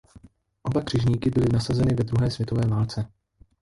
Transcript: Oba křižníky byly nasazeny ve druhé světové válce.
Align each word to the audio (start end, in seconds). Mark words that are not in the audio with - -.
Oba 0.63 0.81
křižníky 0.81 1.29
byly 1.29 1.45
nasazeny 1.53 1.95
ve 1.95 2.03
druhé 2.03 2.31
světové 2.31 2.67
válce. 2.67 3.05